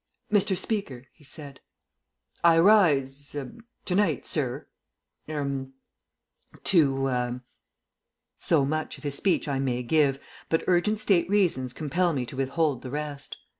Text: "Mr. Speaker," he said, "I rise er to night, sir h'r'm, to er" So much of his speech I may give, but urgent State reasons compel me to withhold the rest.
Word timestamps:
"Mr. 0.31 0.57
Speaker," 0.57 1.05
he 1.13 1.23
said, 1.23 1.59
"I 2.43 2.57
rise 2.57 3.35
er 3.35 3.53
to 3.85 3.93
night, 3.95 4.25
sir 4.25 4.65
h'r'm, 5.27 5.73
to 6.63 7.05
er" 7.05 7.43
So 8.49 8.65
much 8.65 8.97
of 8.97 9.03
his 9.03 9.13
speech 9.13 9.47
I 9.47 9.59
may 9.59 9.83
give, 9.83 10.17
but 10.49 10.63
urgent 10.65 10.99
State 10.99 11.29
reasons 11.29 11.71
compel 11.71 12.13
me 12.13 12.25
to 12.25 12.35
withhold 12.35 12.81
the 12.81 12.89
rest. 12.89 13.37